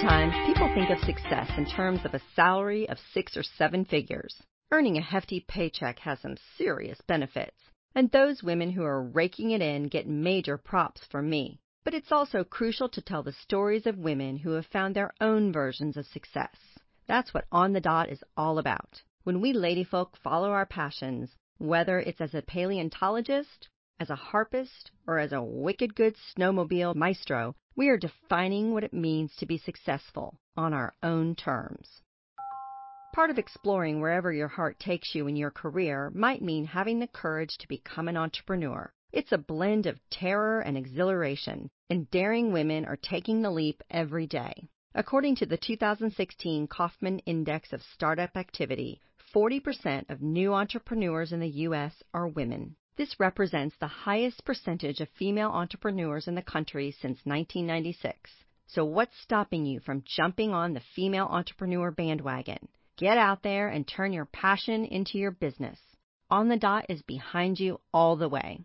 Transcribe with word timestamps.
times, 0.00 0.32
people 0.46 0.72
think 0.74 0.88
of 0.88 0.98
success 1.00 1.50
in 1.58 1.66
terms 1.66 2.00
of 2.06 2.14
a 2.14 2.22
salary 2.34 2.88
of 2.88 2.96
six 3.12 3.36
or 3.36 3.42
seven 3.42 3.84
figures. 3.84 4.34
Earning 4.70 4.96
a 4.96 5.02
hefty 5.02 5.44
paycheck 5.46 5.98
has 5.98 6.18
some 6.20 6.36
serious 6.56 6.98
benefits, 7.06 7.58
and 7.94 8.10
those 8.10 8.42
women 8.42 8.70
who 8.70 8.82
are 8.82 9.02
raking 9.02 9.50
it 9.50 9.60
in 9.60 9.88
get 9.88 10.08
major 10.08 10.56
props 10.56 11.02
from 11.10 11.28
me. 11.28 11.60
But 11.84 11.92
it's 11.92 12.12
also 12.12 12.44
crucial 12.44 12.88
to 12.88 13.02
tell 13.02 13.22
the 13.22 13.32
stories 13.32 13.86
of 13.86 13.98
women 13.98 14.38
who 14.38 14.52
have 14.52 14.64
found 14.66 14.96
their 14.96 15.12
own 15.20 15.52
versions 15.52 15.98
of 15.98 16.06
success. 16.06 16.56
That's 17.06 17.34
what 17.34 17.46
On 17.52 17.74
the 17.74 17.80
Dot 17.80 18.08
is 18.08 18.24
all 18.38 18.58
about. 18.58 19.02
When 19.24 19.42
we 19.42 19.52
ladyfolk 19.52 20.16
follow 20.22 20.50
our 20.50 20.66
passions, 20.66 21.36
whether 21.58 21.98
it's 22.00 22.22
as 22.22 22.32
a 22.32 22.40
paleontologist, 22.40 23.68
as 24.00 24.08
a 24.08 24.16
harpist, 24.16 24.90
or 25.06 25.18
as 25.18 25.30
a 25.30 25.42
wicked 25.42 25.94
good 25.94 26.16
snowmobile 26.34 26.94
maestro, 26.94 27.54
we 27.76 27.88
are 27.90 27.98
defining 27.98 28.72
what 28.72 28.82
it 28.82 28.94
means 28.94 29.36
to 29.36 29.44
be 29.44 29.58
successful 29.58 30.40
on 30.56 30.72
our 30.72 30.94
own 31.02 31.34
terms. 31.34 32.00
Part 33.12 33.28
of 33.28 33.38
exploring 33.38 34.00
wherever 34.00 34.32
your 34.32 34.48
heart 34.48 34.80
takes 34.80 35.14
you 35.14 35.26
in 35.26 35.36
your 35.36 35.50
career 35.50 36.10
might 36.14 36.40
mean 36.40 36.64
having 36.64 36.98
the 36.98 37.06
courage 37.06 37.58
to 37.58 37.68
become 37.68 38.08
an 38.08 38.16
entrepreneur. 38.16 38.90
It's 39.12 39.32
a 39.32 39.38
blend 39.38 39.84
of 39.84 40.00
terror 40.08 40.60
and 40.60 40.78
exhilaration, 40.78 41.68
and 41.90 42.10
daring 42.10 42.52
women 42.52 42.86
are 42.86 42.96
taking 42.96 43.42
the 43.42 43.50
leap 43.50 43.82
every 43.90 44.26
day. 44.26 44.68
According 44.94 45.36
to 45.36 45.46
the 45.46 45.58
2016 45.58 46.68
Kauffman 46.68 47.18
Index 47.20 47.72
of 47.74 47.82
Startup 47.82 48.34
Activity, 48.34 49.00
40% 49.34 50.08
of 50.08 50.22
new 50.22 50.54
entrepreneurs 50.54 51.32
in 51.32 51.40
the 51.40 51.50
U.S. 51.68 52.02
are 52.14 52.26
women. 52.26 52.76
This 52.96 53.18
represents 53.18 53.76
the 53.76 53.86
highest 53.86 54.44
percentage 54.44 55.00
of 55.00 55.08
female 55.10 55.50
entrepreneurs 55.50 56.28
in 56.28 56.34
the 56.34 56.42
country 56.42 56.90
since 56.90 57.18
1996. 57.24 58.30
So 58.66 58.84
what's 58.84 59.18
stopping 59.20 59.64
you 59.64 59.80
from 59.80 60.04
jumping 60.04 60.52
on 60.52 60.74
the 60.74 60.82
female 60.94 61.26
entrepreneur 61.26 61.90
bandwagon? 61.90 62.68
Get 62.96 63.16
out 63.16 63.42
there 63.42 63.68
and 63.68 63.88
turn 63.88 64.12
your 64.12 64.26
passion 64.26 64.84
into 64.84 65.18
your 65.18 65.30
business. 65.30 65.78
On 66.30 66.48
the 66.48 66.56
Dot 66.56 66.86
is 66.88 67.02
behind 67.02 67.58
you 67.58 67.80
all 67.92 68.16
the 68.16 68.28
way. 68.28 68.60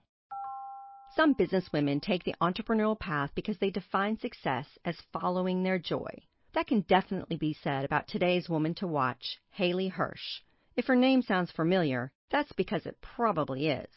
Some 1.15 1.33
businesswomen 1.33 2.01
take 2.01 2.25
the 2.25 2.35
entrepreneurial 2.41 2.99
path 2.99 3.31
because 3.35 3.57
they 3.59 3.69
define 3.69 4.19
success 4.19 4.67
as 4.83 4.99
following 5.13 5.63
their 5.63 5.79
joy. 5.79 6.23
That 6.53 6.67
can 6.67 6.81
definitely 6.81 7.37
be 7.37 7.53
said 7.53 7.85
about 7.85 8.07
today's 8.07 8.49
woman 8.49 8.75
to 8.75 8.87
watch, 8.87 9.39
Hallee 9.57 9.93
Hirsh. 9.93 10.41
If 10.75 10.87
her 10.87 10.95
name 10.95 11.21
sounds 11.21 11.51
familiar, 11.51 12.11
that's 12.29 12.51
because 12.51 12.85
it 12.85 12.99
probably 13.01 13.69
is. 13.69 13.87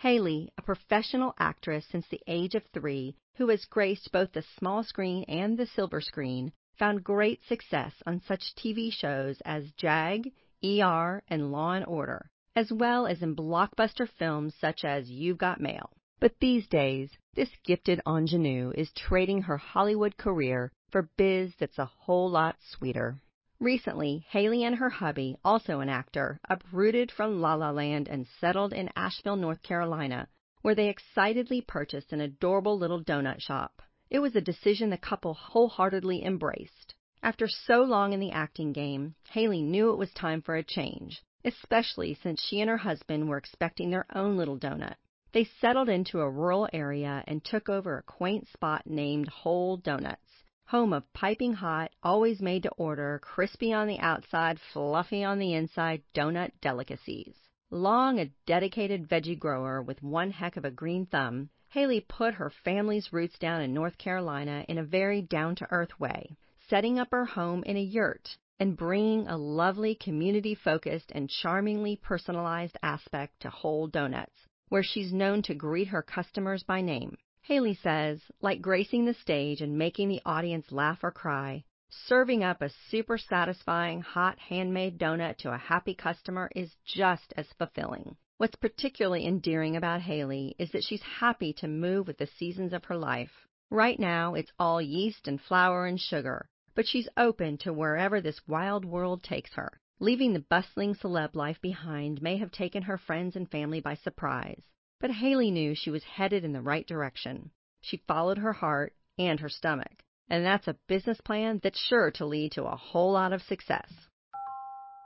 Hallee, 0.00 0.48
a 0.56 0.62
professional 0.62 1.34
actress 1.38 1.84
since 1.86 2.06
the 2.06 2.22
age 2.28 2.54
of 2.54 2.64
three, 2.66 3.16
who 3.34 3.48
has 3.48 3.64
graced 3.64 4.12
both 4.12 4.30
the 4.32 4.42
small 4.42 4.84
screen 4.84 5.24
and 5.24 5.58
the 5.58 5.66
silver 5.66 6.00
screen, 6.00 6.52
found 6.76 7.02
great 7.02 7.42
success 7.44 7.92
on 8.06 8.20
such 8.20 8.54
TV 8.54 8.92
shows 8.92 9.40
as 9.44 9.72
Jag, 9.72 10.32
ER, 10.64 11.22
and 11.26 11.50
Law 11.50 11.72
and 11.72 11.84
Order, 11.86 12.30
as 12.54 12.70
well 12.70 13.08
as 13.08 13.22
in 13.22 13.34
blockbuster 13.34 14.08
films 14.08 14.54
such 14.54 14.84
as 14.84 15.10
You've 15.10 15.38
Got 15.38 15.60
Mail. 15.60 15.90
But 16.20 16.38
these 16.38 16.68
days, 16.68 17.10
this 17.34 17.50
gifted 17.64 18.00
ingenue 18.06 18.72
is 18.76 18.92
trading 18.92 19.42
her 19.42 19.56
Hollywood 19.56 20.16
career 20.16 20.70
for 20.90 21.10
biz 21.16 21.54
that's 21.56 21.78
a 21.78 21.86
whole 21.86 22.30
lot 22.30 22.56
sweeter. 22.60 23.20
Recently, 23.60 24.24
Hallee 24.30 24.62
and 24.62 24.76
her 24.76 24.88
hubby, 24.88 25.36
also 25.44 25.80
an 25.80 25.88
actor, 25.88 26.38
uprooted 26.48 27.10
from 27.10 27.40
La 27.40 27.54
La 27.54 27.70
Land 27.72 28.06
and 28.06 28.24
settled 28.24 28.72
in 28.72 28.88
Asheville, 28.94 29.34
North 29.34 29.64
Carolina, 29.64 30.28
where 30.62 30.76
they 30.76 30.88
excitedly 30.88 31.60
purchased 31.60 32.12
an 32.12 32.20
adorable 32.20 32.78
little 32.78 33.02
donut 33.02 33.40
shop. 33.40 33.82
It 34.10 34.20
was 34.20 34.36
a 34.36 34.40
decision 34.40 34.90
the 34.90 34.96
couple 34.96 35.34
wholeheartedly 35.34 36.24
embraced. 36.24 36.94
After 37.20 37.48
so 37.48 37.82
long 37.82 38.12
in 38.12 38.20
the 38.20 38.30
acting 38.30 38.72
game, 38.72 39.16
Hallee 39.34 39.64
knew 39.64 39.90
it 39.90 39.98
was 39.98 40.12
time 40.12 40.40
for 40.40 40.54
a 40.54 40.62
change, 40.62 41.20
especially 41.44 42.14
since 42.14 42.40
she 42.40 42.60
and 42.60 42.70
her 42.70 42.76
husband 42.76 43.28
were 43.28 43.38
expecting 43.38 43.90
their 43.90 44.06
own 44.14 44.36
little 44.36 44.56
donut. 44.56 44.98
They 45.32 45.42
settled 45.42 45.88
into 45.88 46.20
a 46.20 46.30
rural 46.30 46.68
area 46.72 47.24
and 47.26 47.44
took 47.44 47.68
over 47.68 47.98
a 47.98 48.02
quaint 48.04 48.46
spot 48.46 48.86
named 48.86 49.28
Hole 49.28 49.78
Doughnuts, 49.78 50.27
home 50.68 50.92
of 50.92 51.12
piping 51.14 51.54
hot, 51.54 51.90
always 52.02 52.42
made 52.42 52.62
to 52.62 52.70
order, 52.72 53.18
crispy 53.22 53.72
on 53.72 53.88
the 53.88 53.98
outside, 54.00 54.60
fluffy 54.72 55.24
on 55.24 55.38
the 55.38 55.54
inside 55.54 56.02
donut 56.14 56.52
delicacies. 56.60 57.34
Long 57.70 58.20
a 58.20 58.30
dedicated 58.44 59.08
veggie 59.08 59.38
grower 59.38 59.80
with 59.80 60.02
one 60.02 60.30
heck 60.30 60.58
of 60.58 60.66
a 60.66 60.70
green 60.70 61.06
thumb, 61.06 61.48
Hallee 61.74 62.06
put 62.06 62.34
her 62.34 62.50
family's 62.50 63.12
roots 63.14 63.38
down 63.38 63.62
in 63.62 63.72
North 63.72 63.96
Carolina 63.96 64.64
in 64.68 64.76
a 64.76 64.84
very 64.84 65.22
down 65.22 65.54
to 65.56 65.68
earth 65.70 65.98
way, 65.98 66.36
setting 66.68 66.98
up 66.98 67.08
her 67.12 67.24
home 67.24 67.62
in 67.64 67.78
a 67.78 67.80
yurt 67.80 68.36
and 68.60 68.76
bringing 68.76 69.26
a 69.26 69.38
lovely 69.38 69.94
community 69.94 70.54
focused 70.54 71.10
and 71.14 71.30
charmingly 71.30 71.96
personalized 71.96 72.76
aspect 72.82 73.40
to 73.40 73.48
Hole 73.48 73.86
Doughnuts 73.86 74.46
where 74.68 74.82
she's 74.82 75.12
known 75.12 75.40
to 75.42 75.54
greet 75.54 75.88
her 75.88 76.02
customers 76.02 76.62
by 76.62 76.82
name. 76.82 77.16
Hallee 77.48 77.80
says, 77.80 78.20
like 78.42 78.60
gracing 78.60 79.06
the 79.06 79.14
stage 79.14 79.62
and 79.62 79.78
making 79.78 80.10
the 80.10 80.20
audience 80.26 80.70
laugh 80.70 81.02
or 81.02 81.10
cry, 81.10 81.64
serving 81.88 82.44
up 82.44 82.60
a 82.60 82.68
super 82.68 83.16
satisfying 83.16 84.02
hot 84.02 84.38
handmade 84.38 84.98
donut 84.98 85.38
to 85.38 85.54
a 85.54 85.56
happy 85.56 85.94
customer 85.94 86.50
is 86.54 86.76
just 86.84 87.32
as 87.38 87.50
fulfilling. 87.54 88.18
What's 88.36 88.56
particularly 88.56 89.24
endearing 89.26 89.76
about 89.76 90.02
Hallee 90.02 90.56
is 90.58 90.72
that 90.72 90.84
she's 90.84 91.00
happy 91.00 91.54
to 91.54 91.66
move 91.66 92.06
with 92.06 92.18
the 92.18 92.26
seasons 92.26 92.74
of 92.74 92.84
her 92.84 92.98
life. 92.98 93.46
Right 93.70 93.98
now, 93.98 94.34
it's 94.34 94.52
all 94.58 94.82
yeast 94.82 95.26
and 95.26 95.40
flour 95.40 95.86
and 95.86 95.98
sugar, 95.98 96.50
but 96.74 96.86
she's 96.86 97.08
open 97.16 97.56
to 97.58 97.72
wherever 97.72 98.20
this 98.20 98.46
wild 98.46 98.84
world 98.84 99.22
takes 99.22 99.54
her. 99.54 99.80
Leaving 100.00 100.34
the 100.34 100.44
bustling 100.50 100.94
celeb 100.94 101.34
life 101.34 101.62
behind 101.62 102.20
may 102.20 102.36
have 102.36 102.52
taken 102.52 102.82
her 102.82 102.98
friends 102.98 103.36
and 103.36 103.50
family 103.50 103.80
by 103.80 103.94
surprise, 103.94 104.62
but 105.00 105.10
Hallee 105.10 105.52
knew 105.52 105.74
she 105.74 105.90
was 105.90 106.02
headed 106.04 106.44
in 106.44 106.52
the 106.52 106.60
right 106.60 106.86
direction. 106.86 107.50
She 107.80 108.02
followed 108.08 108.38
her 108.38 108.52
heart 108.52 108.94
and 109.18 109.40
her 109.40 109.48
stomach, 109.48 110.02
and 110.28 110.44
that's 110.44 110.68
a 110.68 110.76
business 110.88 111.20
plan 111.20 111.60
that's 111.62 111.80
sure 111.80 112.10
to 112.12 112.26
lead 112.26 112.52
to 112.52 112.64
a 112.64 112.76
whole 112.76 113.12
lot 113.12 113.32
of 113.32 113.42
success. 113.42 113.90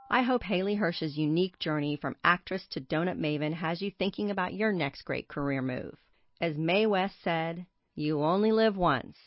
I 0.09 0.21
hope 0.21 0.43
Hallee 0.43 0.77
Hirsh's 0.77 1.17
unique 1.17 1.57
journey 1.59 1.97
from 1.97 2.15
actress 2.23 2.67
to 2.71 2.81
donut 2.81 3.17
maven 3.17 3.53
has 3.53 3.81
you 3.81 3.91
thinking 3.91 4.29
about 4.29 4.53
your 4.53 4.71
next 4.71 5.03
great 5.03 5.27
career 5.27 5.61
move. 5.61 5.95
As 6.41 6.57
Mae 6.57 6.85
West 6.85 7.15
said, 7.23 7.65
you 7.95 8.21
only 8.21 8.51
live 8.51 8.75
once, 8.75 9.17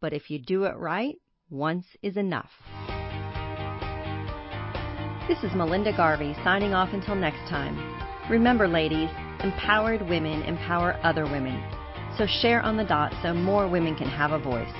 but 0.00 0.12
if 0.12 0.30
you 0.30 0.38
do 0.38 0.64
it 0.64 0.76
right, 0.76 1.16
once 1.50 1.86
is 2.02 2.16
enough. 2.16 2.50
This 5.28 5.44
is 5.44 5.54
Melinda 5.54 5.96
Garvey 5.96 6.34
signing 6.42 6.74
off 6.74 6.92
until 6.92 7.14
next 7.14 7.48
time. 7.48 7.76
Remember, 8.28 8.66
ladies, 8.66 9.10
empowered 9.42 10.02
women 10.02 10.42
empower 10.42 10.98
other 11.02 11.24
women. 11.24 11.62
So 12.16 12.26
share 12.26 12.60
on 12.60 12.76
the 12.76 12.84
dot 12.84 13.12
so 13.22 13.32
more 13.32 13.68
women 13.68 13.94
can 13.96 14.08
have 14.08 14.32
a 14.32 14.38
voice. 14.38 14.72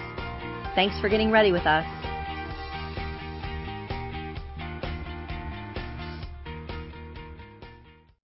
Thanks 0.74 0.98
for 1.00 1.08
getting 1.08 1.30
ready 1.30 1.52
with 1.52 1.66
us. 1.66 2.01